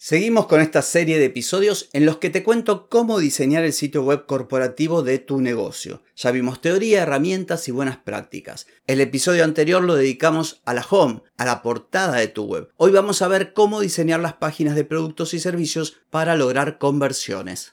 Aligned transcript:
Seguimos 0.00 0.46
con 0.46 0.60
esta 0.60 0.80
serie 0.80 1.18
de 1.18 1.24
episodios 1.24 1.88
en 1.92 2.06
los 2.06 2.18
que 2.18 2.30
te 2.30 2.44
cuento 2.44 2.88
cómo 2.88 3.18
diseñar 3.18 3.64
el 3.64 3.72
sitio 3.72 4.04
web 4.04 4.26
corporativo 4.26 5.02
de 5.02 5.18
tu 5.18 5.40
negocio. 5.40 6.04
Ya 6.14 6.30
vimos 6.30 6.60
teoría, 6.60 7.02
herramientas 7.02 7.66
y 7.66 7.72
buenas 7.72 7.96
prácticas. 7.96 8.68
El 8.86 9.00
episodio 9.00 9.42
anterior 9.42 9.82
lo 9.82 9.96
dedicamos 9.96 10.62
a 10.64 10.72
la 10.72 10.86
home, 10.88 11.22
a 11.36 11.44
la 11.44 11.62
portada 11.62 12.18
de 12.18 12.28
tu 12.28 12.44
web. 12.44 12.68
Hoy 12.76 12.92
vamos 12.92 13.22
a 13.22 13.28
ver 13.28 13.52
cómo 13.52 13.80
diseñar 13.80 14.20
las 14.20 14.34
páginas 14.34 14.76
de 14.76 14.84
productos 14.84 15.34
y 15.34 15.40
servicios 15.40 15.96
para 16.10 16.36
lograr 16.36 16.78
conversiones. 16.78 17.72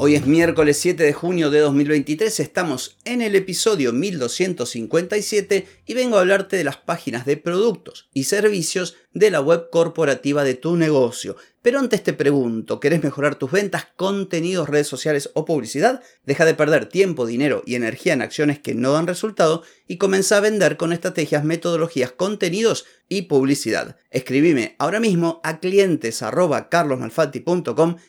Hoy 0.00 0.14
es 0.14 0.26
miércoles 0.26 0.76
7 0.76 1.02
de 1.02 1.12
junio 1.12 1.50
de 1.50 1.58
2023, 1.58 2.38
estamos 2.38 2.96
en 3.04 3.20
el 3.20 3.34
episodio 3.34 3.92
1257 3.92 5.66
y 5.86 5.94
vengo 5.94 6.16
a 6.16 6.20
hablarte 6.20 6.56
de 6.56 6.62
las 6.62 6.76
páginas 6.76 7.26
de 7.26 7.36
productos 7.36 8.08
y 8.14 8.22
servicios 8.22 8.94
de 9.12 9.30
la 9.30 9.40
web 9.40 9.68
corporativa 9.70 10.44
de 10.44 10.54
tu 10.54 10.76
negocio. 10.76 11.36
Pero 11.62 11.80
antes 11.80 12.02
te 12.02 12.12
pregunto, 12.12 12.80
¿querés 12.80 13.02
mejorar 13.02 13.34
tus 13.34 13.50
ventas, 13.50 13.88
contenidos, 13.96 14.68
redes 14.68 14.86
sociales 14.86 15.30
o 15.34 15.44
publicidad? 15.44 16.02
Deja 16.24 16.44
de 16.44 16.54
perder 16.54 16.86
tiempo, 16.86 17.26
dinero 17.26 17.62
y 17.66 17.74
energía 17.74 18.12
en 18.12 18.22
acciones 18.22 18.58
que 18.58 18.74
no 18.74 18.92
dan 18.92 19.06
resultado 19.06 19.62
y 19.86 19.96
comienza 19.98 20.36
a 20.36 20.40
vender 20.40 20.76
con 20.76 20.92
estrategias, 20.92 21.44
metodologías, 21.44 22.12
contenidos 22.12 22.86
y 23.08 23.22
publicidad. 23.22 23.96
Escribime 24.10 24.76
ahora 24.78 25.00
mismo 25.00 25.40
a 25.44 25.60
clientes 25.60 26.22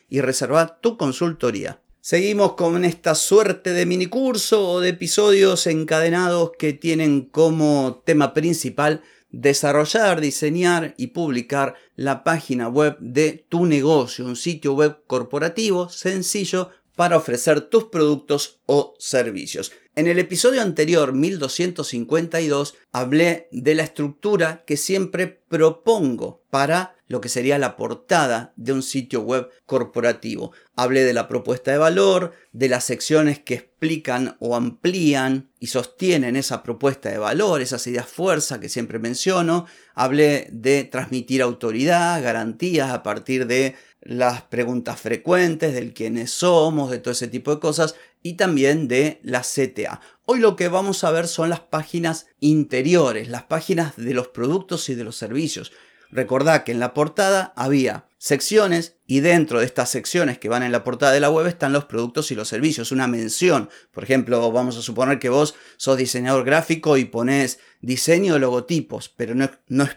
y 0.10 0.22
reserva 0.22 0.80
tu 0.80 0.98
consultoría. 0.98 1.82
Seguimos 2.02 2.54
con 2.54 2.86
esta 2.86 3.14
suerte 3.14 3.74
de 3.74 3.86
minicurso 3.86 4.70
o 4.70 4.80
de 4.80 4.90
episodios 4.90 5.68
encadenados 5.68 6.52
que 6.58 6.72
tienen 6.72 7.24
como 7.24 8.02
tema 8.06 8.34
principal 8.34 9.04
desarrollar, 9.30 10.22
diseñar 10.22 10.94
y 10.98 11.08
publicar 11.08 11.76
la 11.96 12.24
página 12.24 12.68
web 12.68 12.98
de 13.00 13.46
tu 13.50 13.66
negocio, 13.66 14.26
un 14.26 14.36
sitio 14.36 14.74
web 14.74 15.00
corporativo 15.08 15.90
sencillo 15.90 16.70
para 16.96 17.18
ofrecer 17.18 17.62
tus 17.62 17.86
productos 17.86 18.60
o 18.66 18.94
servicios. 19.00 19.72
En 19.96 20.08
el 20.08 20.20
episodio 20.20 20.62
anterior, 20.62 21.14
1252, 21.14 22.76
hablé 22.92 23.48
de 23.52 23.76
la 23.76 23.84
estructura 23.84 24.64
que 24.66 24.78
siempre 24.78 25.28
propongo 25.28 26.44
para 26.50 26.96
lo 27.10 27.20
que 27.22 27.28
sería 27.28 27.58
la 27.58 27.76
portada 27.76 28.54
de 28.56 28.72
un 28.72 28.84
sitio 28.84 29.22
web 29.22 29.50
corporativo. 29.66 30.54
Hablé 30.76 31.04
de 31.04 31.14
la 31.14 31.28
propuesta 31.28 31.72
de 31.72 31.80
valor, 31.80 32.34
de 32.54 32.70
las 32.70 32.86
secciones 32.86 33.40
que 33.40 33.56
explican 33.56 34.38
o 34.40 34.56
amplían 34.56 35.50
y 35.60 35.68
sostienen 35.68 36.36
esa 36.36 36.62
propuesta 36.62 37.10
de 37.10 37.18
valor, 37.18 37.62
esas 37.62 37.86
ideas 37.88 38.08
fuerza 38.08 38.60
que 38.60 38.70
siempre 38.70 39.00
menciono. 39.00 39.66
Hablé 39.96 40.50
de 40.52 40.84
transmitir 40.84 41.42
autoridad, 41.42 42.24
garantías 42.24 42.92
a 42.92 43.02
partir 43.02 43.48
de 43.48 43.76
las 44.02 44.44
preguntas 44.44 45.02
frecuentes, 45.02 45.74
del 45.74 45.94
quiénes 45.94 46.30
somos, 46.32 46.92
de 46.92 47.00
todo 47.00 47.12
ese 47.12 47.28
tipo 47.28 47.54
de 47.54 47.60
cosas 47.60 47.96
y 48.22 48.34
también 48.34 48.88
de 48.88 49.20
la 49.24 49.42
CTA. 49.42 50.00
Hoy 50.26 50.40
lo 50.40 50.56
que 50.56 50.68
vamos 50.68 51.04
a 51.04 51.12
ver 51.12 51.28
son 51.28 51.50
las 51.50 51.62
páginas 51.62 52.28
interiores, 52.40 53.30
las 53.30 53.44
páginas 53.44 53.98
de 53.98 54.14
los 54.14 54.28
productos 54.28 54.88
y 54.90 54.96
de 54.96 55.04
los 55.04 55.16
servicios. 55.16 55.72
Recordá 56.12 56.64
que 56.64 56.72
en 56.72 56.80
la 56.80 56.94
portada 56.94 57.54
había 57.56 58.06
secciones 58.18 58.98
y 59.06 59.22
dentro 59.22 59.60
de 59.60 59.66
estas 59.66 59.90
secciones 59.90 60.40
que 60.40 60.50
van 60.50 60.64
en 60.64 60.72
la 60.72 60.84
portada 60.84 61.14
de 61.14 61.20
la 61.20 61.30
web 61.30 61.48
están 61.48 61.72
los 61.72 61.86
productos 61.86 62.32
y 62.32 62.36
los 62.36 62.48
servicios, 62.48 62.92
una 62.92 63.08
mención. 63.08 63.70
Por 63.92 64.04
ejemplo, 64.04 64.52
vamos 64.52 64.78
a 64.78 64.82
suponer 64.82 65.20
que 65.20 65.30
vos 65.30 65.56
sos 65.78 65.98
diseñador 65.98 66.46
gráfico 66.46 66.98
y 66.98 67.06
pones 67.06 67.60
diseño 67.82 68.34
de 68.34 68.40
logotipos, 68.40 69.10
pero 69.10 69.36
no, 69.36 69.50
no 69.68 69.88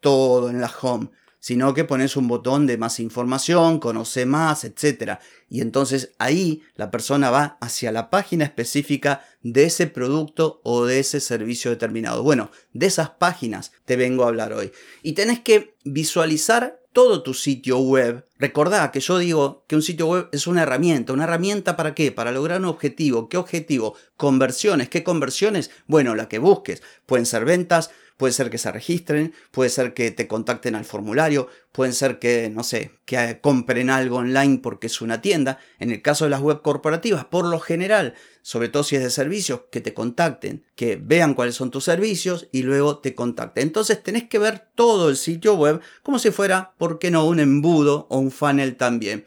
todo 0.00 0.50
en 0.50 0.60
la 0.60 0.72
home 0.80 1.10
sino 1.44 1.74
que 1.74 1.84
pones 1.84 2.16
un 2.16 2.26
botón 2.26 2.66
de 2.66 2.78
más 2.78 2.98
información, 2.98 3.78
conoce 3.78 4.24
más, 4.24 4.64
etc. 4.64 5.18
Y 5.50 5.60
entonces 5.60 6.12
ahí 6.18 6.62
la 6.74 6.90
persona 6.90 7.28
va 7.28 7.58
hacia 7.60 7.92
la 7.92 8.08
página 8.08 8.46
específica 8.46 9.22
de 9.42 9.64
ese 9.64 9.86
producto 9.86 10.62
o 10.64 10.86
de 10.86 11.00
ese 11.00 11.20
servicio 11.20 11.70
determinado. 11.70 12.22
Bueno, 12.22 12.50
de 12.72 12.86
esas 12.86 13.10
páginas 13.10 13.72
te 13.84 13.96
vengo 13.96 14.24
a 14.24 14.28
hablar 14.28 14.54
hoy. 14.54 14.72
Y 15.02 15.12
tenés 15.12 15.40
que 15.40 15.76
visualizar 15.84 16.80
todo 16.94 17.22
tu 17.22 17.34
sitio 17.34 17.78
web. 17.78 18.26
Recordá 18.38 18.90
que 18.90 19.00
yo 19.00 19.18
digo 19.18 19.66
que 19.66 19.76
un 19.76 19.82
sitio 19.82 20.06
web 20.06 20.28
es 20.32 20.46
una 20.46 20.62
herramienta. 20.62 21.12
¿Una 21.12 21.24
herramienta 21.24 21.76
para 21.76 21.94
qué? 21.94 22.10
Para 22.10 22.32
lograr 22.32 22.60
un 22.60 22.66
objetivo. 22.66 23.28
¿Qué 23.28 23.36
objetivo? 23.36 23.96
Conversiones. 24.16 24.88
¿Qué 24.88 25.04
conversiones? 25.04 25.70
Bueno, 25.86 26.14
la 26.14 26.26
que 26.28 26.38
busques. 26.38 26.82
Pueden 27.04 27.26
ser 27.26 27.44
ventas, 27.44 27.90
puede 28.16 28.32
ser 28.32 28.50
que 28.50 28.58
se 28.58 28.70
registren, 28.70 29.34
puede 29.50 29.70
ser 29.70 29.94
que 29.94 30.10
te 30.10 30.28
contacten 30.28 30.74
al 30.74 30.84
formulario, 30.84 31.48
puede 31.72 31.92
ser 31.92 32.18
que, 32.18 32.50
no 32.50 32.62
sé, 32.62 32.92
que 33.04 33.40
compren 33.40 33.90
algo 33.90 34.18
online 34.18 34.58
porque 34.62 34.86
es 34.86 35.00
una 35.00 35.20
tienda. 35.20 35.58
En 35.78 35.90
el 35.90 36.02
caso 36.02 36.24
de 36.24 36.30
las 36.30 36.40
web 36.40 36.62
corporativas, 36.62 37.24
por 37.24 37.44
lo 37.46 37.58
general, 37.58 38.14
sobre 38.42 38.68
todo 38.68 38.84
si 38.84 38.96
es 38.96 39.02
de 39.02 39.10
servicios, 39.10 39.62
que 39.70 39.80
te 39.80 39.94
contacten, 39.94 40.64
que 40.76 40.96
vean 40.96 41.34
cuáles 41.34 41.56
son 41.56 41.70
tus 41.70 41.84
servicios 41.84 42.48
y 42.52 42.62
luego 42.62 42.98
te 42.98 43.14
contacten. 43.14 43.64
Entonces 43.64 44.02
tenés 44.02 44.28
que 44.28 44.38
ver 44.38 44.68
todo 44.74 45.08
el 45.08 45.16
sitio 45.16 45.54
web 45.54 45.80
como 46.02 46.18
si 46.18 46.30
fuera, 46.30 46.74
¿por 46.78 46.98
qué 46.98 47.10
no?, 47.10 47.26
un 47.26 47.40
embudo 47.40 48.06
o 48.10 48.18
un 48.18 48.30
funnel 48.30 48.76
también. 48.76 49.24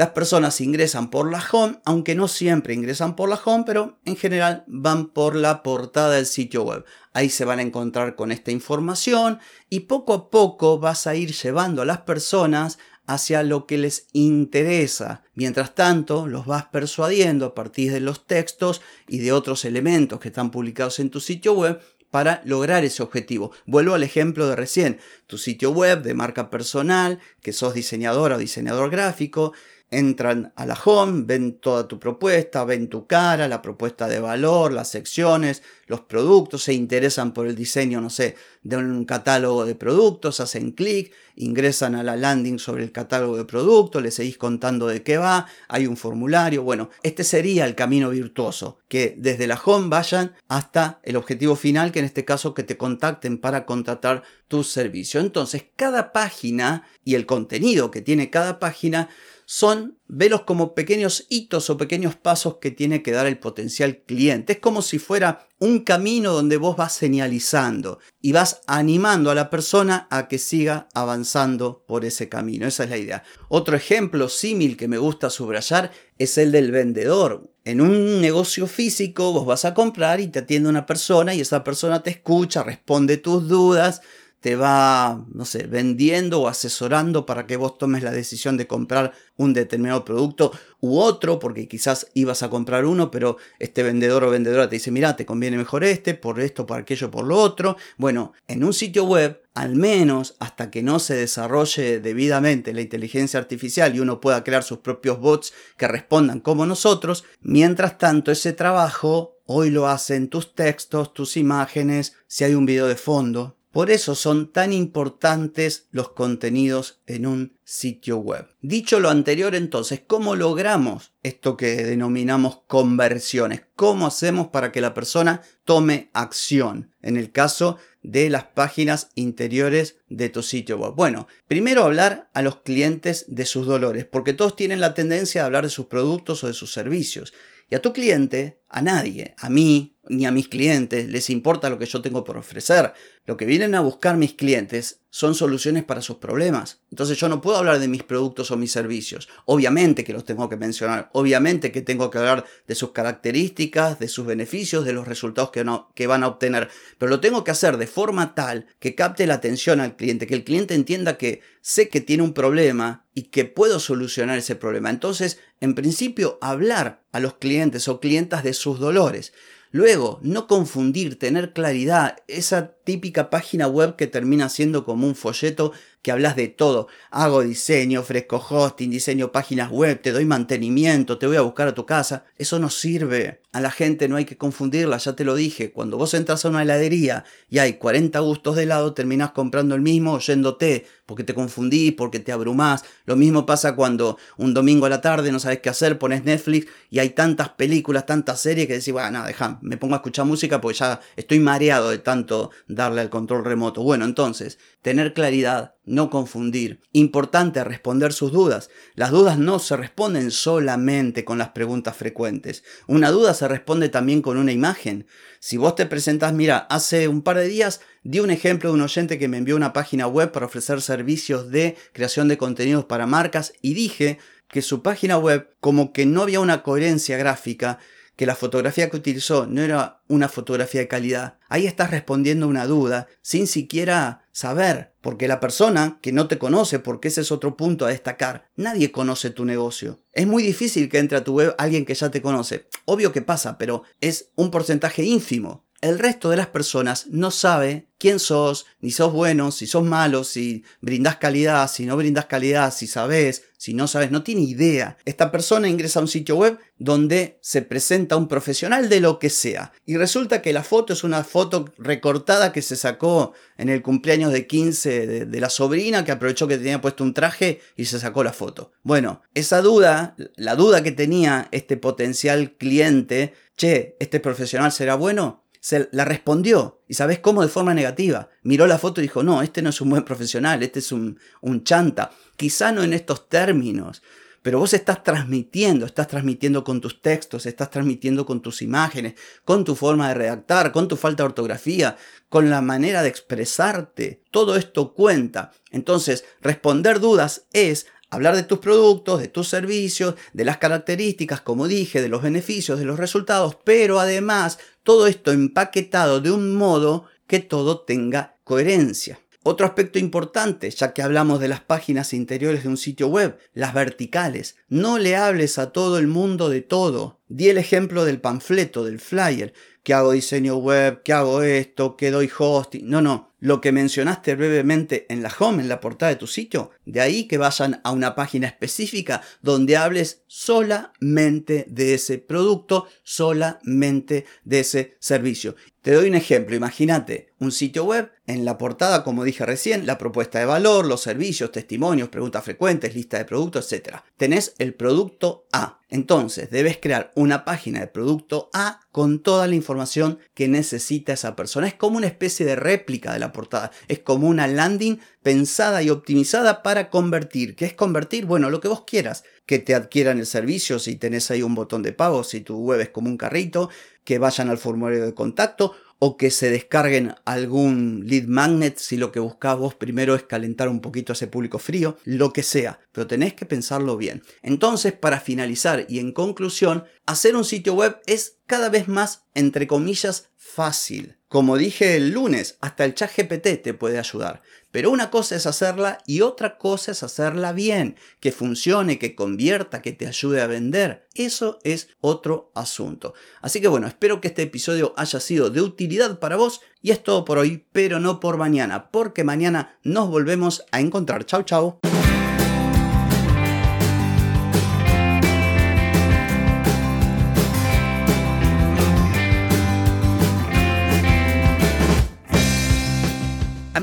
Las 0.00 0.12
personas 0.12 0.62
ingresan 0.62 1.10
por 1.10 1.30
la 1.30 1.44
home, 1.52 1.78
aunque 1.84 2.14
no 2.14 2.26
siempre 2.26 2.72
ingresan 2.72 3.16
por 3.16 3.28
la 3.28 3.38
home, 3.44 3.64
pero 3.66 3.98
en 4.06 4.16
general 4.16 4.64
van 4.66 5.08
por 5.08 5.36
la 5.36 5.62
portada 5.62 6.12
del 6.12 6.24
sitio 6.24 6.62
web. 6.62 6.86
Ahí 7.12 7.28
se 7.28 7.44
van 7.44 7.58
a 7.58 7.62
encontrar 7.62 8.16
con 8.16 8.32
esta 8.32 8.50
información 8.50 9.40
y 9.68 9.80
poco 9.80 10.14
a 10.14 10.30
poco 10.30 10.78
vas 10.78 11.06
a 11.06 11.16
ir 11.16 11.34
llevando 11.34 11.82
a 11.82 11.84
las 11.84 11.98
personas 11.98 12.78
hacia 13.04 13.42
lo 13.42 13.66
que 13.66 13.76
les 13.76 14.06
interesa. 14.14 15.22
Mientras 15.34 15.74
tanto, 15.74 16.26
los 16.26 16.46
vas 16.46 16.64
persuadiendo 16.68 17.44
a 17.44 17.54
partir 17.54 17.92
de 17.92 18.00
los 18.00 18.26
textos 18.26 18.80
y 19.06 19.18
de 19.18 19.32
otros 19.32 19.66
elementos 19.66 20.18
que 20.18 20.28
están 20.28 20.50
publicados 20.50 20.98
en 20.98 21.10
tu 21.10 21.20
sitio 21.20 21.52
web 21.52 21.78
para 22.10 22.40
lograr 22.46 22.84
ese 22.84 23.02
objetivo. 23.02 23.52
Vuelvo 23.66 23.94
al 23.94 24.02
ejemplo 24.02 24.48
de 24.48 24.56
recién, 24.56 24.98
tu 25.26 25.36
sitio 25.36 25.70
web 25.70 26.02
de 26.02 26.14
marca 26.14 26.48
personal, 26.48 27.20
que 27.42 27.52
sos 27.52 27.74
diseñador 27.74 28.32
o 28.32 28.38
diseñador 28.38 28.90
gráfico, 28.90 29.52
entran 29.90 30.52
a 30.54 30.66
la 30.66 30.78
home, 30.82 31.24
ven 31.26 31.58
toda 31.58 31.88
tu 31.88 31.98
propuesta, 31.98 32.64
ven 32.64 32.88
tu 32.88 33.06
cara, 33.06 33.48
la 33.48 33.60
propuesta 33.60 34.06
de 34.08 34.20
valor, 34.20 34.72
las 34.72 34.88
secciones, 34.88 35.62
los 35.86 36.02
productos, 36.02 36.62
se 36.62 36.74
interesan 36.74 37.32
por 37.32 37.48
el 37.48 37.56
diseño, 37.56 38.00
no 38.00 38.10
sé, 38.10 38.36
de 38.62 38.76
un 38.76 39.04
catálogo 39.04 39.64
de 39.64 39.74
productos, 39.74 40.38
hacen 40.38 40.70
clic, 40.70 41.12
ingresan 41.34 41.96
a 41.96 42.04
la 42.04 42.16
landing 42.16 42.60
sobre 42.60 42.84
el 42.84 42.92
catálogo 42.92 43.36
de 43.36 43.44
productos, 43.44 44.00
le 44.00 44.12
seguís 44.12 44.38
contando 44.38 44.86
de 44.86 45.02
qué 45.02 45.18
va, 45.18 45.46
hay 45.66 45.88
un 45.88 45.96
formulario, 45.96 46.62
bueno, 46.62 46.90
este 47.02 47.24
sería 47.24 47.64
el 47.64 47.74
camino 47.74 48.10
virtuoso, 48.10 48.78
que 48.86 49.16
desde 49.18 49.48
la 49.48 49.60
home 49.62 49.88
vayan 49.88 50.34
hasta 50.46 51.00
el 51.02 51.16
objetivo 51.16 51.56
final, 51.56 51.90
que 51.90 51.98
en 51.98 52.04
este 52.04 52.24
caso 52.24 52.54
que 52.54 52.62
te 52.62 52.76
contacten 52.76 53.38
para 53.38 53.66
contratar 53.66 54.22
tu 54.46 54.62
servicio. 54.62 55.20
Entonces, 55.20 55.64
cada 55.74 56.12
página 56.12 56.86
y 57.04 57.14
el 57.14 57.26
contenido 57.26 57.90
que 57.90 58.02
tiene 58.02 58.30
cada 58.30 58.58
página 58.58 59.08
son, 59.52 59.98
velos 60.06 60.42
como 60.42 60.76
pequeños 60.76 61.26
hitos 61.28 61.70
o 61.70 61.76
pequeños 61.76 62.14
pasos 62.14 62.58
que 62.60 62.70
tiene 62.70 63.02
que 63.02 63.10
dar 63.10 63.26
el 63.26 63.40
potencial 63.40 64.04
cliente. 64.06 64.52
Es 64.52 64.58
como 64.60 64.80
si 64.80 65.00
fuera 65.00 65.48
un 65.58 65.80
camino 65.80 66.32
donde 66.32 66.56
vos 66.56 66.76
vas 66.76 66.92
señalizando 66.92 67.98
y 68.20 68.30
vas 68.30 68.60
animando 68.68 69.28
a 69.28 69.34
la 69.34 69.50
persona 69.50 70.06
a 70.08 70.28
que 70.28 70.38
siga 70.38 70.86
avanzando 70.94 71.84
por 71.88 72.04
ese 72.04 72.28
camino. 72.28 72.64
Esa 72.64 72.84
es 72.84 72.90
la 72.90 72.98
idea. 72.98 73.24
Otro 73.48 73.74
ejemplo 73.74 74.28
símil 74.28 74.76
que 74.76 74.86
me 74.86 74.98
gusta 74.98 75.30
subrayar 75.30 75.90
es 76.16 76.38
el 76.38 76.52
del 76.52 76.70
vendedor. 76.70 77.52
En 77.64 77.80
un 77.80 78.20
negocio 78.20 78.68
físico 78.68 79.32
vos 79.32 79.46
vas 79.46 79.64
a 79.64 79.74
comprar 79.74 80.20
y 80.20 80.28
te 80.28 80.38
atiende 80.38 80.68
una 80.68 80.86
persona 80.86 81.34
y 81.34 81.40
esa 81.40 81.64
persona 81.64 82.04
te 82.04 82.10
escucha, 82.10 82.62
responde 82.62 83.16
tus 83.16 83.48
dudas, 83.48 84.00
te 84.40 84.56
va, 84.56 85.24
no 85.32 85.44
sé, 85.44 85.66
vendiendo 85.66 86.40
o 86.40 86.48
asesorando 86.48 87.26
para 87.26 87.46
que 87.46 87.58
vos 87.58 87.76
tomes 87.76 88.02
la 88.02 88.10
decisión 88.10 88.56
de 88.56 88.66
comprar 88.66 89.12
un 89.36 89.52
determinado 89.52 90.04
producto 90.04 90.52
u 90.80 90.98
otro, 90.98 91.38
porque 91.38 91.68
quizás 91.68 92.08
ibas 92.14 92.42
a 92.42 92.48
comprar 92.48 92.86
uno, 92.86 93.10
pero 93.10 93.36
este 93.58 93.82
vendedor 93.82 94.24
o 94.24 94.30
vendedora 94.30 94.68
te 94.68 94.76
dice, 94.76 94.90
mira, 94.90 95.14
te 95.14 95.26
conviene 95.26 95.58
mejor 95.58 95.84
este, 95.84 96.14
por 96.14 96.40
esto, 96.40 96.64
por 96.64 96.78
aquello, 96.78 97.10
por 97.10 97.26
lo 97.26 97.36
otro. 97.36 97.76
Bueno, 97.98 98.32
en 98.48 98.64
un 98.64 98.72
sitio 98.72 99.04
web, 99.04 99.42
al 99.54 99.74
menos 99.76 100.36
hasta 100.38 100.70
que 100.70 100.82
no 100.82 101.00
se 101.00 101.16
desarrolle 101.16 102.00
debidamente 102.00 102.72
la 102.72 102.80
inteligencia 102.80 103.38
artificial 103.38 103.94
y 103.94 104.00
uno 104.00 104.20
pueda 104.20 104.42
crear 104.42 104.62
sus 104.62 104.78
propios 104.78 105.20
bots 105.20 105.52
que 105.76 105.86
respondan 105.86 106.40
como 106.40 106.64
nosotros, 106.64 107.24
mientras 107.42 107.98
tanto 107.98 108.32
ese 108.32 108.54
trabajo 108.54 109.36
hoy 109.44 109.68
lo 109.70 109.86
hacen 109.88 110.28
tus 110.28 110.54
textos, 110.54 111.12
tus 111.12 111.36
imágenes, 111.36 112.14
si 112.26 112.44
hay 112.44 112.54
un 112.54 112.66
video 112.66 112.86
de 112.86 112.96
fondo, 112.96 113.59
por 113.72 113.90
eso 113.90 114.14
son 114.14 114.50
tan 114.52 114.72
importantes 114.72 115.86
los 115.92 116.10
contenidos 116.10 117.00
en 117.06 117.26
un 117.26 117.58
sitio 117.64 118.18
web. 118.18 118.48
Dicho 118.60 118.98
lo 118.98 119.10
anterior 119.10 119.54
entonces, 119.54 120.02
¿cómo 120.04 120.34
logramos 120.34 121.12
esto 121.22 121.56
que 121.56 121.84
denominamos 121.84 122.62
conversiones? 122.66 123.62
¿Cómo 123.76 124.08
hacemos 124.08 124.48
para 124.48 124.72
que 124.72 124.80
la 124.80 124.92
persona 124.92 125.42
tome 125.64 126.10
acción 126.12 126.92
en 127.00 127.16
el 127.16 127.30
caso 127.30 127.78
de 128.02 128.28
las 128.28 128.44
páginas 128.44 129.10
interiores 129.14 129.98
de 130.08 130.28
tu 130.30 130.42
sitio 130.42 130.78
web? 130.78 130.94
Bueno, 130.96 131.28
primero 131.46 131.84
hablar 131.84 132.28
a 132.34 132.42
los 132.42 132.56
clientes 132.62 133.24
de 133.28 133.46
sus 133.46 133.66
dolores, 133.66 134.04
porque 134.04 134.32
todos 134.32 134.56
tienen 134.56 134.80
la 134.80 134.94
tendencia 134.94 135.42
de 135.42 135.46
hablar 135.46 135.64
de 135.64 135.70
sus 135.70 135.86
productos 135.86 136.42
o 136.42 136.48
de 136.48 136.54
sus 136.54 136.72
servicios. 136.72 137.32
Y 137.70 137.76
a 137.76 137.82
tu 137.82 137.92
cliente, 137.92 138.60
a 138.68 138.82
nadie, 138.82 139.34
a 139.38 139.48
mí, 139.48 139.96
ni 140.08 140.26
a 140.26 140.32
mis 140.32 140.48
clientes 140.48 141.08
les 141.08 141.30
importa 141.30 141.70
lo 141.70 141.78
que 141.78 141.86
yo 141.86 142.02
tengo 142.02 142.24
por 142.24 142.36
ofrecer. 142.36 142.92
Lo 143.30 143.36
que 143.36 143.46
vienen 143.46 143.76
a 143.76 143.80
buscar 143.80 144.16
mis 144.16 144.34
clientes 144.34 145.02
son 145.08 145.36
soluciones 145.36 145.84
para 145.84 146.02
sus 146.02 146.16
problemas. 146.16 146.80
Entonces 146.90 147.16
yo 147.16 147.28
no 147.28 147.40
puedo 147.40 147.58
hablar 147.58 147.78
de 147.78 147.86
mis 147.86 148.02
productos 148.02 148.50
o 148.50 148.56
mis 148.56 148.72
servicios. 148.72 149.28
Obviamente 149.44 150.02
que 150.02 150.12
los 150.12 150.24
tengo 150.24 150.48
que 150.48 150.56
mencionar. 150.56 151.10
Obviamente 151.12 151.70
que 151.70 151.80
tengo 151.80 152.10
que 152.10 152.18
hablar 152.18 152.44
de 152.66 152.74
sus 152.74 152.90
características, 152.90 154.00
de 154.00 154.08
sus 154.08 154.26
beneficios, 154.26 154.84
de 154.84 154.94
los 154.94 155.06
resultados 155.06 155.52
que, 155.52 156.06
van 156.08 156.24
a 156.24 156.26
obtener. 156.26 156.70
Pero 156.98 157.08
lo 157.08 157.20
tengo 157.20 157.44
que 157.44 157.52
hacer 157.52 157.76
de 157.76 157.86
forma 157.86 158.34
tal 158.34 158.66
que 158.80 158.96
capte 158.96 159.28
la 159.28 159.34
atención 159.34 159.80
al 159.80 159.94
cliente, 159.94 160.26
que 160.26 160.34
el 160.34 160.42
cliente 160.42 160.74
entienda 160.74 161.16
que 161.16 161.40
sé 161.60 161.88
que 161.88 162.00
tiene 162.00 162.24
un 162.24 162.32
problema 162.32 163.06
y 163.14 163.28
que 163.30 163.44
puedo 163.44 163.78
solucionar 163.78 164.38
ese 164.38 164.56
problema. 164.56 164.90
Entonces, 164.90 165.38
en 165.60 165.76
principio, 165.76 166.40
hablar 166.40 167.04
a 167.12 167.20
los 167.20 167.34
clientes 167.34 167.86
o 167.86 168.00
clientas 168.00 168.42
de 168.42 168.54
sus 168.54 168.80
dolores. 168.80 169.32
Luego, 169.72 170.18
no 170.22 170.48
confundir, 170.48 171.16
tener 171.16 171.52
claridad, 171.52 172.16
esa 172.26 172.74
típica 172.90 173.30
página 173.30 173.68
web 173.68 173.94
que 173.94 174.08
termina 174.08 174.48
siendo 174.48 174.84
como 174.84 175.06
un 175.06 175.14
folleto 175.14 175.72
que 176.02 176.12
hablas 176.12 176.36
de 176.36 176.48
todo. 176.48 176.88
Hago 177.10 177.42
diseño, 177.42 178.00
ofrezco 178.00 178.36
hosting, 178.36 178.90
diseño 178.90 179.32
páginas 179.32 179.70
web, 179.70 180.00
te 180.00 180.12
doy 180.12 180.24
mantenimiento, 180.24 181.18
te 181.18 181.26
voy 181.26 181.36
a 181.36 181.42
buscar 181.42 181.68
a 181.68 181.74
tu 181.74 181.86
casa. 181.86 182.24
Eso 182.36 182.58
no 182.58 182.70
sirve. 182.70 183.40
A 183.52 183.60
la 183.60 183.70
gente 183.72 184.08
no 184.08 184.16
hay 184.16 184.24
que 184.24 184.36
confundirla, 184.36 184.96
ya 184.98 185.14
te 185.14 185.24
lo 185.24 185.34
dije. 185.34 185.72
Cuando 185.72 185.96
vos 185.96 186.14
entras 186.14 186.44
a 186.44 186.48
una 186.48 186.62
heladería 186.62 187.24
y 187.48 187.58
hay 187.58 187.74
40 187.74 188.18
gustos 188.20 188.56
de 188.56 188.62
helado, 188.62 188.94
terminás 188.94 189.32
comprando 189.32 189.74
el 189.74 189.80
mismo 189.80 190.12
oyéndote, 190.12 190.86
porque 191.04 191.24
te 191.24 191.34
confundís, 191.34 191.92
porque 191.94 192.20
te 192.20 192.30
abrumás. 192.30 192.84
Lo 193.06 193.16
mismo 193.16 193.46
pasa 193.46 193.74
cuando 193.74 194.16
un 194.36 194.54
domingo 194.54 194.86
a 194.86 194.88
la 194.88 195.00
tarde 195.00 195.32
no 195.32 195.40
sabes 195.40 195.58
qué 195.58 195.68
hacer, 195.68 195.98
pones 195.98 196.24
Netflix 196.24 196.68
y 196.90 197.00
hay 197.00 197.10
tantas 197.10 197.48
películas, 197.48 198.06
tantas 198.06 198.40
series 198.40 198.68
que 198.68 198.74
decís, 198.74 198.92
bueno, 198.92 199.24
deja, 199.24 199.58
me 199.62 199.76
pongo 199.76 199.94
a 199.94 199.98
escuchar 199.98 200.26
música 200.26 200.60
porque 200.60 200.78
ya 200.78 201.00
estoy 201.16 201.40
mareado 201.40 201.90
de 201.90 201.98
tanto 201.98 202.52
darle 202.68 203.00
al 203.00 203.10
control 203.10 203.44
remoto. 203.44 203.82
Bueno, 203.82 204.04
entonces, 204.04 204.58
tener 204.82 205.12
claridad, 205.12 205.74
no 205.84 206.08
confundir. 206.08 206.80
Importante 206.92 207.62
responder 207.64 208.12
sus 208.12 208.32
dudas. 208.32 208.70
Las 208.94 209.10
dudas 209.10 209.38
no 209.38 209.58
se 209.58 209.76
responden 209.76 210.30
solamente 210.30 211.24
con 211.24 211.38
las 211.38 211.50
preguntas 211.50 211.96
frecuentes. 211.96 212.64
Una 212.86 213.10
duda 213.10 213.34
se 213.34 213.48
responde 213.48 213.88
también 213.88 214.22
con 214.22 214.38
una 214.38 214.52
imagen. 214.52 215.06
Si 215.38 215.56
vos 215.56 215.74
te 215.74 215.86
presentas, 215.86 216.32
mira, 216.32 216.58
hace 216.58 217.08
un 217.08 217.22
par 217.22 217.36
de 217.36 217.48
días 217.48 217.80
di 218.02 218.20
un 218.20 218.30
ejemplo 218.30 218.70
de 218.70 218.74
un 218.74 218.82
oyente 218.82 219.18
que 219.18 219.28
me 219.28 219.38
envió 219.38 219.56
una 219.56 219.72
página 219.72 220.06
web 220.06 220.32
para 220.32 220.46
ofrecer 220.46 220.80
servicios 220.80 221.50
de 221.50 221.76
creación 221.92 222.28
de 222.28 222.38
contenidos 222.38 222.86
para 222.86 223.06
marcas 223.06 223.52
y 223.60 223.74
dije 223.74 224.18
que 224.48 224.62
su 224.62 224.82
página 224.82 225.18
web 225.18 225.54
como 225.60 225.92
que 225.92 226.06
no 226.06 226.22
había 226.22 226.40
una 226.40 226.62
coherencia 226.62 227.16
gráfica 227.16 227.78
que 228.20 228.26
la 228.26 228.36
fotografía 228.36 228.90
que 228.90 228.98
utilizó 228.98 229.46
no 229.46 229.62
era 229.62 230.02
una 230.06 230.28
fotografía 230.28 230.82
de 230.82 230.88
calidad, 230.88 231.38
ahí 231.48 231.66
estás 231.66 231.90
respondiendo 231.90 232.48
una 232.48 232.66
duda 232.66 233.08
sin 233.22 233.46
siquiera 233.46 234.26
saber, 234.30 234.92
porque 235.00 235.26
la 235.26 235.40
persona 235.40 235.98
que 236.02 236.12
no 236.12 236.28
te 236.28 236.36
conoce, 236.36 236.80
porque 236.80 237.08
ese 237.08 237.22
es 237.22 237.32
otro 237.32 237.56
punto 237.56 237.86
a 237.86 237.88
destacar, 237.88 238.50
nadie 238.56 238.92
conoce 238.92 239.30
tu 239.30 239.46
negocio. 239.46 240.02
Es 240.12 240.26
muy 240.26 240.42
difícil 240.42 240.90
que 240.90 240.98
entre 240.98 241.16
a 241.16 241.24
tu 241.24 241.32
web 241.32 241.54
alguien 241.56 241.86
que 241.86 241.94
ya 241.94 242.10
te 242.10 242.20
conoce. 242.20 242.66
Obvio 242.84 243.10
que 243.10 243.22
pasa, 243.22 243.56
pero 243.56 243.84
es 244.02 244.32
un 244.34 244.50
porcentaje 244.50 245.02
ínfimo 245.02 245.64
el 245.80 245.98
resto 245.98 246.30
de 246.30 246.36
las 246.36 246.48
personas 246.48 247.06
no 247.08 247.30
sabe 247.30 247.88
quién 247.96 248.18
sos, 248.18 248.66
ni 248.80 248.90
sos 248.90 249.12
bueno, 249.12 249.50
si 249.50 249.66
sos 249.66 249.84
malo, 249.84 250.24
si 250.24 250.64
brindas 250.80 251.16
calidad, 251.16 251.70
si 251.70 251.84
no 251.84 251.96
brindas 251.96 252.26
calidad, 252.26 252.72
si 252.72 252.86
sabes, 252.86 253.44
si 253.58 253.74
no 253.74 253.86
sabes, 253.86 254.10
no 254.10 254.22
tiene 254.22 254.42
idea. 254.42 254.96
Esta 255.04 255.30
persona 255.30 255.68
ingresa 255.68 255.98
a 255.98 256.02
un 256.02 256.08
sitio 256.08 256.36
web 256.36 256.58
donde 256.78 257.38
se 257.42 257.60
presenta 257.60 258.16
un 258.16 258.26
profesional 258.26 258.88
de 258.88 259.00
lo 259.00 259.18
que 259.18 259.28
sea. 259.28 259.72
Y 259.84 259.96
resulta 259.96 260.40
que 260.40 260.54
la 260.54 260.64
foto 260.64 260.94
es 260.94 261.04
una 261.04 261.24
foto 261.24 261.66
recortada 261.76 262.52
que 262.52 262.62
se 262.62 262.76
sacó 262.76 263.34
en 263.58 263.68
el 263.68 263.82
cumpleaños 263.82 264.32
de 264.32 264.46
15 264.46 265.06
de, 265.06 265.26
de 265.26 265.40
la 265.40 265.50
sobrina 265.50 266.04
que 266.04 266.12
aprovechó 266.12 266.48
que 266.48 266.56
tenía 266.56 266.80
puesto 266.80 267.04
un 267.04 267.12
traje 267.12 267.60
y 267.76 267.84
se 267.84 268.00
sacó 268.00 268.24
la 268.24 268.32
foto. 268.32 268.72
Bueno, 268.82 269.22
esa 269.34 269.60
duda, 269.60 270.16
la 270.36 270.56
duda 270.56 270.82
que 270.82 270.92
tenía 270.92 271.48
este 271.52 271.76
potencial 271.76 272.56
cliente, 272.56 273.34
che, 273.58 273.96
¿este 274.00 274.20
profesional 274.20 274.72
será 274.72 274.94
bueno? 274.94 275.44
Se 275.60 275.88
la 275.92 276.04
respondió. 276.04 276.80
¿Y 276.88 276.94
sabes 276.94 277.18
cómo? 277.18 277.42
De 277.42 277.48
forma 277.48 277.74
negativa. 277.74 278.30
Miró 278.42 278.66
la 278.66 278.78
foto 278.78 279.00
y 279.00 279.02
dijo, 279.02 279.22
no, 279.22 279.42
este 279.42 279.62
no 279.62 279.70
es 279.70 279.80
un 279.80 279.90
buen 279.90 280.04
profesional, 280.04 280.62
este 280.62 280.78
es 280.78 280.90
un, 280.90 281.18
un 281.42 281.62
chanta. 281.62 282.10
Quizá 282.36 282.72
no 282.72 282.82
en 282.82 282.94
estos 282.94 283.28
términos, 283.28 284.02
pero 284.42 284.58
vos 284.58 284.72
estás 284.72 285.04
transmitiendo, 285.04 285.84
estás 285.84 286.08
transmitiendo 286.08 286.64
con 286.64 286.80
tus 286.80 287.02
textos, 287.02 287.44
estás 287.44 287.70
transmitiendo 287.70 288.24
con 288.24 288.40
tus 288.40 288.62
imágenes, 288.62 289.14
con 289.44 289.64
tu 289.64 289.74
forma 289.74 290.08
de 290.08 290.14
redactar, 290.14 290.72
con 290.72 290.88
tu 290.88 290.96
falta 290.96 291.22
de 291.22 291.26
ortografía, 291.26 291.98
con 292.30 292.48
la 292.48 292.62
manera 292.62 293.02
de 293.02 293.10
expresarte. 293.10 294.22
Todo 294.30 294.56
esto 294.56 294.94
cuenta. 294.94 295.52
Entonces, 295.70 296.24
responder 296.40 297.00
dudas 297.00 297.44
es 297.52 297.86
hablar 298.10 298.36
de 298.36 298.42
tus 298.42 298.58
productos, 298.58 299.20
de 299.20 299.28
tus 299.28 299.48
servicios, 299.48 300.16
de 300.32 300.44
las 300.44 300.58
características, 300.58 301.40
como 301.40 301.68
dije, 301.68 302.02
de 302.02 302.08
los 302.08 302.22
beneficios, 302.22 302.78
de 302.78 302.84
los 302.84 302.98
resultados, 302.98 303.56
pero 303.64 304.00
además 304.00 304.58
todo 304.82 305.06
esto 305.06 305.32
empaquetado 305.32 306.20
de 306.20 306.30
un 306.30 306.54
modo 306.54 307.06
que 307.26 307.38
todo 307.38 307.80
tenga 307.80 308.36
coherencia. 308.44 309.20
Otro 309.42 309.64
aspecto 309.64 309.98
importante, 309.98 310.70
ya 310.70 310.92
que 310.92 311.00
hablamos 311.00 311.40
de 311.40 311.48
las 311.48 311.60
páginas 311.60 312.12
interiores 312.12 312.64
de 312.64 312.68
un 312.68 312.76
sitio 312.76 313.08
web, 313.08 313.38
las 313.54 313.72
verticales. 313.72 314.56
No 314.68 314.98
le 314.98 315.16
hables 315.16 315.58
a 315.58 315.72
todo 315.72 315.96
el 315.98 316.08
mundo 316.08 316.50
de 316.50 316.60
todo. 316.60 317.19
Di 317.30 317.48
el 317.48 317.58
ejemplo 317.58 318.04
del 318.04 318.20
panfleto, 318.20 318.84
del 318.84 318.98
flyer, 318.98 319.54
que 319.84 319.94
hago 319.94 320.10
diseño 320.10 320.56
web, 320.56 321.02
que 321.04 321.12
hago 321.12 321.42
esto, 321.42 321.96
que 321.96 322.10
doy 322.10 322.28
hosting. 322.36 322.90
No, 322.90 323.00
no 323.00 323.30
lo 323.40 323.60
que 323.60 323.72
mencionaste 323.72 324.34
brevemente 324.36 325.06
en 325.08 325.22
la 325.22 325.34
home, 325.36 325.62
en 325.62 325.68
la 325.68 325.80
portada 325.80 326.10
de 326.10 326.16
tu 326.16 326.26
sitio, 326.26 326.70
de 326.84 327.00
ahí 327.00 327.24
que 327.24 327.38
vayan 327.38 327.80
a 327.82 327.90
una 327.90 328.14
página 328.14 328.46
específica 328.46 329.22
donde 329.42 329.76
hables 329.76 330.22
solamente 330.26 331.64
de 331.68 331.94
ese 331.94 332.18
producto, 332.18 332.86
solamente 333.02 334.26
de 334.44 334.60
ese 334.60 334.96
servicio. 335.00 335.56
Te 335.82 335.92
doy 335.92 336.08
un 336.08 336.14
ejemplo, 336.14 336.54
imagínate 336.54 337.32
un 337.38 337.52
sitio 337.52 337.84
web, 337.84 338.12
en 338.26 338.44
la 338.44 338.58
portada, 338.58 339.02
como 339.02 339.24
dije 339.24 339.44
recién, 339.46 339.86
la 339.86 339.98
propuesta 339.98 340.38
de 340.38 340.44
valor, 340.44 340.86
los 340.86 341.00
servicios, 341.00 341.50
testimonios, 341.50 342.10
preguntas 342.10 342.44
frecuentes, 342.44 342.94
lista 342.94 343.18
de 343.18 343.24
productos, 343.24 343.72
etc. 343.72 343.96
Tenés 344.16 344.54
el 344.58 344.74
producto 344.74 345.46
A. 345.52 345.79
Entonces, 345.90 346.50
debes 346.50 346.78
crear 346.80 347.10
una 347.16 347.44
página 347.44 347.80
de 347.80 347.88
producto 347.88 348.48
A 348.54 348.80
con 348.92 349.22
toda 349.22 349.48
la 349.48 349.56
información 349.56 350.18
que 350.34 350.46
necesita 350.46 351.12
esa 351.12 351.34
persona. 351.34 351.66
Es 351.66 351.74
como 351.74 351.96
una 351.96 352.06
especie 352.06 352.46
de 352.46 352.56
réplica 352.56 353.12
de 353.12 353.18
la 353.18 353.32
portada. 353.32 353.72
Es 353.88 353.98
como 353.98 354.28
una 354.28 354.46
landing 354.46 355.00
pensada 355.22 355.82
y 355.82 355.90
optimizada 355.90 356.62
para 356.62 356.90
convertir. 356.90 357.56
¿Qué 357.56 357.64
es 357.64 357.74
convertir? 357.74 358.24
Bueno, 358.24 358.50
lo 358.50 358.60
que 358.60 358.68
vos 358.68 358.84
quieras. 358.86 359.24
Que 359.46 359.58
te 359.58 359.74
adquieran 359.74 360.18
el 360.18 360.26
servicio 360.26 360.78
si 360.78 360.94
tenés 360.94 361.30
ahí 361.32 361.42
un 361.42 361.56
botón 361.56 361.82
de 361.82 361.92
pago, 361.92 362.22
si 362.22 362.40
tu 362.40 362.58
web 362.58 362.80
es 362.80 362.90
como 362.90 363.08
un 363.08 363.16
carrito, 363.16 363.68
que 364.04 364.18
vayan 364.18 364.48
al 364.48 364.58
formulario 364.58 365.04
de 365.04 365.14
contacto 365.14 365.74
o 366.00 366.16
que 366.16 366.30
se 366.30 366.50
descarguen 366.50 367.14
algún 367.24 368.04
lead 368.06 368.24
magnet 368.24 368.78
si 368.78 368.96
lo 368.96 369.12
que 369.12 369.20
buscás 369.20 369.56
vos 369.56 369.74
primero 369.74 370.14
es 370.14 370.24
calentar 370.24 370.68
un 370.68 370.80
poquito 370.80 371.12
a 371.12 371.14
ese 371.14 371.28
público 371.28 371.58
frío, 371.58 371.98
lo 372.04 372.32
que 372.32 372.42
sea, 372.42 372.80
pero 372.90 373.06
tenés 373.06 373.34
que 373.34 373.46
pensarlo 373.46 373.96
bien. 373.96 374.22
Entonces, 374.42 374.94
para 374.94 375.20
finalizar 375.20 375.84
y 375.88 375.98
en 375.98 376.12
conclusión, 376.12 376.84
hacer 377.06 377.36
un 377.36 377.44
sitio 377.44 377.74
web 377.74 378.00
es 378.06 378.38
cada 378.46 378.70
vez 378.70 378.88
más, 378.88 379.26
entre 379.34 379.66
comillas, 379.66 380.30
fácil. 380.36 381.19
Como 381.30 381.56
dije 381.56 381.94
el 381.94 382.10
lunes, 382.10 382.58
hasta 382.60 382.84
el 382.84 382.96
chat 382.96 383.12
GPT 383.16 383.62
te 383.62 383.72
puede 383.72 384.00
ayudar. 384.00 384.42
Pero 384.72 384.90
una 384.90 385.10
cosa 385.10 385.36
es 385.36 385.46
hacerla 385.46 385.98
y 386.04 386.22
otra 386.22 386.58
cosa 386.58 386.90
es 386.90 387.04
hacerla 387.04 387.52
bien, 387.52 387.94
que 388.18 388.32
funcione, 388.32 388.98
que 388.98 389.14
convierta, 389.14 389.80
que 389.80 389.92
te 389.92 390.08
ayude 390.08 390.40
a 390.40 390.48
vender. 390.48 391.06
Eso 391.14 391.60
es 391.62 391.88
otro 392.00 392.50
asunto. 392.56 393.14
Así 393.42 393.60
que 393.60 393.68
bueno, 393.68 393.86
espero 393.86 394.20
que 394.20 394.26
este 394.26 394.42
episodio 394.42 394.92
haya 394.96 395.20
sido 395.20 395.50
de 395.50 395.60
utilidad 395.60 396.18
para 396.18 396.34
vos 396.34 396.62
y 396.82 396.90
es 396.90 397.00
todo 397.00 397.24
por 397.24 397.38
hoy, 397.38 397.64
pero 397.70 398.00
no 398.00 398.18
por 398.18 398.36
mañana, 398.36 398.90
porque 398.90 399.22
mañana 399.22 399.78
nos 399.84 400.08
volvemos 400.08 400.64
a 400.72 400.80
encontrar. 400.80 401.26
Chau, 401.26 401.44
chau. 401.44 401.78